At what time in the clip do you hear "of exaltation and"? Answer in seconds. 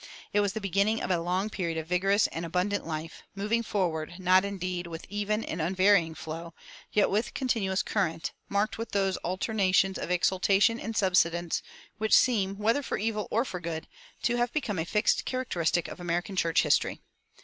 9.99-10.97